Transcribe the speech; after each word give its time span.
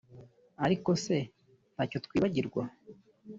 Ariko 0.65 0.89
se 1.05 1.17
ntacyo 1.73 1.97
twibagirwa 2.05 2.63